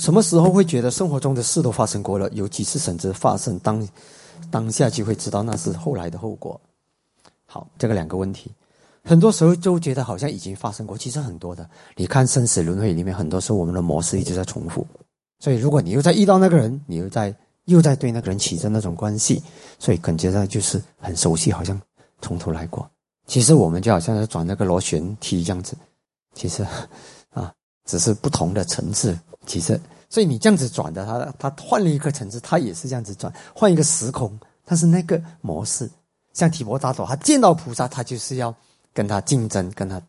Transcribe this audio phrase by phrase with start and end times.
[0.00, 2.26] 什么时候会觉得生活中的事都发生过了？
[2.30, 3.86] 有几次甚至发生当
[4.50, 6.58] 当下就会知道那是后来的后果。
[7.44, 8.50] 好，这个两个问题，
[9.04, 11.68] 很多时候都觉得好像已经发生过，其实很多的。
[11.96, 14.86] 你看生死轮回里面，很多时候我们的模式一直在重复。
[15.38, 17.34] 所以，如果你又在遇到那个人，你又在
[17.66, 19.42] 又在对那个人起着那种关系，
[19.78, 21.78] 所以感觉到就是很熟悉，好像
[22.22, 22.90] 从头来过。
[23.26, 25.76] 其实我们就好像在转那个螺旋梯这样子，
[26.34, 26.66] 其实
[27.34, 27.52] 啊，
[27.84, 29.18] 只是不同的层次。
[29.46, 29.80] 其实，
[30.10, 31.06] 所以你这样子转的，
[31.38, 35.88] 他他换了一个层次，他也是这样子转，换一个时空，但是那个模式，
[36.34, 38.54] 像提婆达多，他见到菩萨，他就是要
[38.92, 40.02] 跟他竞争，跟他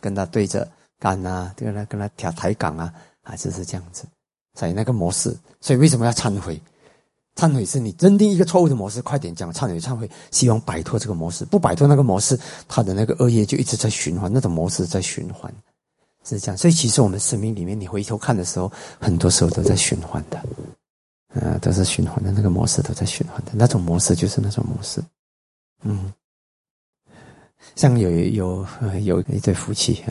[0.00, 0.66] 跟他对着
[0.98, 4.04] 干啊，跟他跟他调抬杠啊，还是是这样子。
[4.58, 6.60] 所以那个模式，所以为什么要忏悔？
[7.36, 11.46] 忏悔是你认定一个错误的模式，快点讲忏悔，忏悔，希望摆脱这个模式。
[11.46, 12.38] 不摆脱那个模式，
[12.68, 15.52] 他的那个恶业就一直在循环，那种模式在循环，
[16.24, 16.56] 是这样。
[16.56, 20.38] 所以其实我们生命里面，你回头看的时候，很多时候都在循环的，
[21.40, 25.02] 啊，都是循环的那个模式都在循环的那种模式就是那种模式。
[25.82, 26.12] 嗯，
[27.74, 28.66] 像有有
[29.02, 30.02] 有一对夫妻，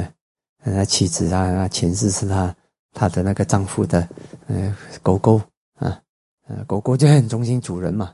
[0.63, 2.55] 他妻子啊，前世是他。
[2.93, 4.05] 他的那个丈夫的，
[4.47, 5.41] 呃，狗狗
[5.75, 5.97] 啊，
[6.49, 8.13] 呃，狗狗就很忠心主人嘛，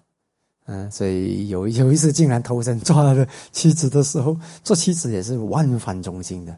[0.68, 6.56] 嗯，所以有有一次竟然偷身做他的妻子的时候，做妻子也是万番忠心的，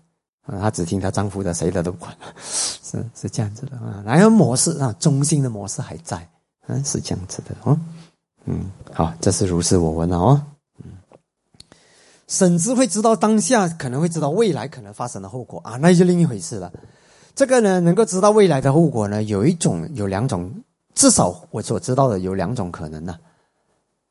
[0.58, 6.28] 她只听她丈夫的，谁的都不管， 是是这样子的啊，哪个模式啊，中心的模式还在，
[6.68, 7.78] 嗯，是这样子的哦，
[8.46, 10.42] 嗯，好，这是如是我闻了哦，
[10.84, 10.92] 嗯，
[12.28, 16.72] 甚至会知道当下可能会知道未来可能发生的后果啊，那就另一回事了。
[17.36, 20.52] 这个呢，能够知道未来的后果呢，有一种，有两种，
[20.94, 23.18] 至少我所知道的有两种可能呢，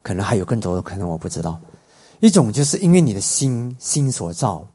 [0.03, 1.61] 可能还有更多的可能，我不知道。
[2.20, 4.66] 一种就是因为你的心心所造，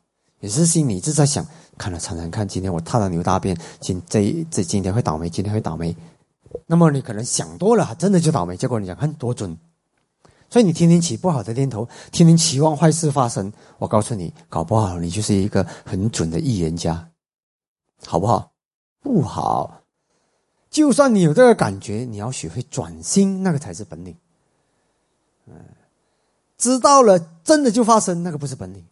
[0.43, 5.95] 也是心里一直在想，看了常常看，今天我踏了牛大便，今这这今天会倒霉，今天会倒霉。
[6.65, 8.57] 那么你可能想多了，真的就倒霉。
[8.57, 9.57] 结果你讲看多准，
[10.49, 13.53] 所以你天天起不好的念头，天天期望坏事发生。
[13.77, 17.07] 我告诉你，搞不好你就是一个很准的预言家。
[18.05, 18.51] 好不好？
[18.99, 19.83] 不好。
[20.69, 24.13] 就算你有这个感觉，你要学会转心，那个才是本领。
[25.47, 25.55] 嗯，
[26.57, 28.83] 知道了，真的就发生，那个不是本领；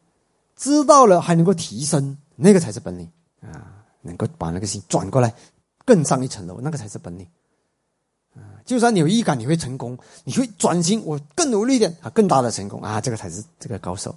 [0.62, 3.10] 知道了还能够提升，那个才是本领
[3.42, 3.82] 啊！
[4.02, 5.34] 能够把那个心转过来，
[5.86, 7.28] 更上一层楼，那个才是本领。
[8.36, 14.16] 啊，就算你有预感你会成功，你会转型，我更努力一点啊，更大的成功啊，这个才是这个高手。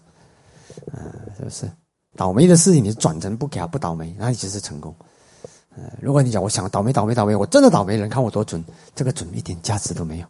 [0.93, 1.01] 啊，
[1.39, 1.71] 是不是？
[2.15, 4.95] 倒霉的事情，你转成不给他不倒霉，那你就是成功。
[5.75, 8.63] 呃，如果你讲我想倒霉倒霉倒霉，我真的倒霉，人看我多准，
[8.95, 10.27] 这个准一点价值都没有。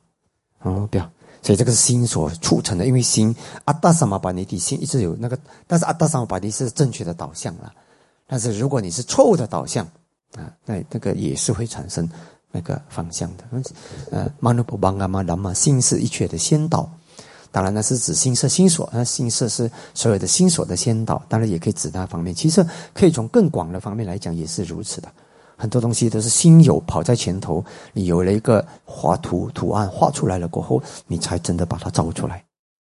[0.60, 1.10] 哦，不要，
[1.44, 3.32] 所以这个是心所促成的，因为心
[3.66, 7.70] 阿达萨玛巴尼的心一直有那个，但是阿达萨玛巴尼是正确的导向了，
[8.26, 9.84] 但是如果你是错误的导向
[10.36, 12.08] 啊，那那个也是会产生
[12.50, 13.44] 那个方向的。
[14.10, 16.90] 呃，马努布邦阿玛达玛心是一切的先导。
[17.52, 21.22] 当然，那是指心色心所，那心色是所有的心所的先导。
[21.28, 22.34] 当然，也可以指那方面。
[22.34, 25.08] 其实，可以从更广的方面来讲，也是如此的。
[25.56, 32.44] 很多东西都是心有跑在前头，你有了一个画图图案画出来了过后，你才真的把它造出来。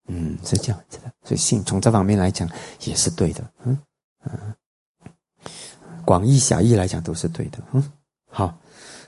[0.07, 1.11] 嗯，是这样子的。
[1.23, 2.49] 所以，心从这方面来讲
[2.81, 3.43] 也是对的。
[3.63, 3.77] 嗯
[4.25, 4.55] 嗯，
[6.05, 7.59] 广义狭义来讲都是对的。
[7.71, 7.83] 嗯，
[8.29, 8.57] 好。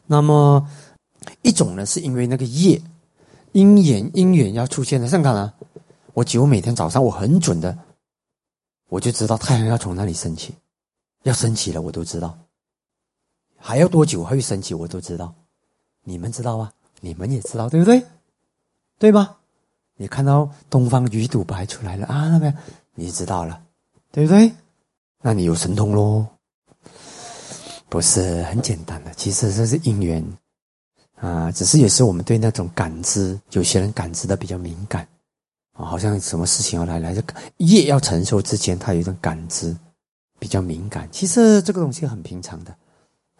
[0.05, 0.65] 那么
[1.41, 2.81] 一种呢，是因为那个业。
[3.53, 5.53] 因缘因缘要出现的，像看呢，
[6.13, 7.77] 我几乎每天早上我很准的，
[8.89, 10.53] 我就知道太阳要从哪里升起，
[11.23, 12.37] 要升起了我都知道，
[13.67, 15.33] 还要多久会升起我都知道，
[16.03, 16.71] 你们知道吗？
[17.01, 18.05] 你们也知道对不对？
[18.99, 19.37] 对吧？
[19.97, 22.55] 你看到东方鱼肚白出来了啊，那边
[22.93, 23.59] 你知道了，
[24.11, 24.51] 对不对？
[25.23, 26.27] 那你有神通喽？
[27.89, 30.23] 不是很简单的，其实这是因缘。
[31.15, 35.07] 啊，只是也是我们对那种感知，有些人感知的比较敏感，
[35.73, 37.23] 啊，好像什么事情要来，来这
[37.57, 39.75] 业要承受之前，他有一种感知
[40.37, 41.09] 比较敏感。
[41.11, 42.77] 其实这个东西很平常的，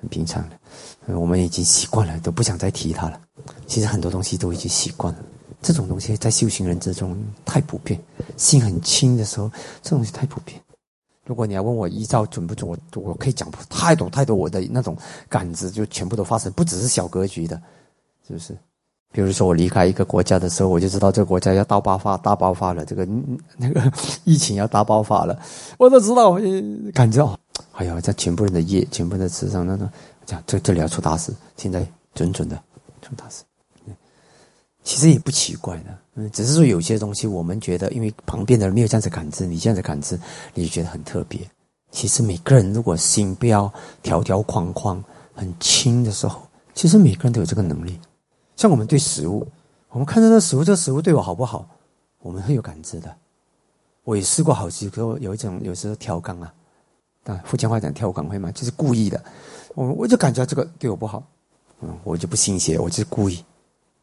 [0.08, 3.20] 平常的，我们已经习惯了，都不想再提它了。
[3.68, 5.20] 其实很多东西都已经习惯了，
[5.62, 8.00] 这种东西在修行人之中太普遍，
[8.38, 10.60] 心很轻的时候，这东西太普遍。
[11.26, 14.96] 如果你要问我依照准不准，我我可以讲太多太多我的那种
[15.28, 17.60] 感知，就全部都发生，不只是小格局的，
[18.28, 18.56] 是不是？
[19.12, 23.08] 比如说我离开一个国家的时候，我就知道这个国家要大爆发，大爆发了，这个
[23.58, 23.92] 那个
[24.26, 25.40] 疫情要大爆发了，
[25.80, 26.38] 我都知道，
[26.94, 27.40] 感觉哦，
[27.76, 29.90] 哎呀，这全部人的业，全部人的智商，那那
[30.26, 32.62] 讲这这里要出大事，现在准准的
[33.02, 33.44] 出大事。
[34.84, 40.16] 其实也不奇怪的，嗯，只是说有些东西我们觉得，因为旁边的人没有这样子感知，你这样子感知，
[40.54, 41.40] 你就觉得很特别。
[41.90, 43.72] 其实每个人如果心不要
[44.04, 48.00] 条条框框很轻的时候，其实每个人都有这个能力。
[48.56, 49.46] 像我们对食物，
[49.90, 51.68] 我们看到这食物，这食物对我好不好，
[52.22, 53.14] 我们会有感知的。
[54.04, 56.54] 我也试过好几个，有一种有时候跳杠啊，
[57.26, 59.22] 啊福建话讲跳杠会嘛，就是故意的。
[59.74, 61.22] 我我就感觉这个对我不好，
[61.82, 63.44] 嗯，我就不信邪，我就是故意，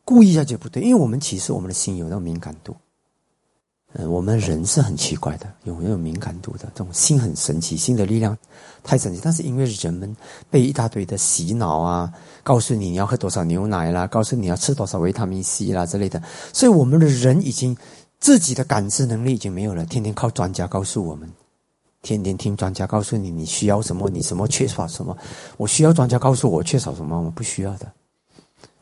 [0.04, 2.76] 故意一下就不对，因为我们其实我们的心有那种敏感度。
[3.94, 6.60] 嗯，我们人是很奇怪的，有没有敏感度的？
[6.74, 8.34] 这种心很神奇，心的力量
[8.82, 9.20] 太神奇。
[9.22, 10.16] 但是因为人们
[10.48, 12.10] 被一大堆的洗脑啊，
[12.42, 16.22] 告诉你你要喝多少牛奶啦，告诉你要吃多少维他命 C 啦之类的，
[16.54, 17.76] 所以我们的人已经
[18.18, 21.30] 自己的感知能力已经没有了，天天靠专家告诉我们，
[22.02, 25.16] 天天听专家告诉你你需要什么，你什么缺少什么。
[25.56, 27.90] 我需要专家告诉我缺少什么，我不需要的。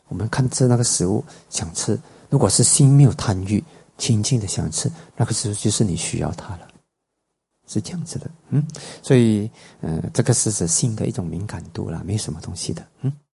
[0.09, 1.97] 我们看吃那个食物想吃，
[2.29, 3.63] 如果是心没有贪欲。
[3.99, 6.67] 轻轻的想吃，那个时候就是你需要它了，
[7.69, 8.67] 是这样子的，嗯，
[9.03, 9.51] 所以，
[9.83, 13.13] 嗯，这个是指性的一种敏感度啦，没什么东西的，嗯。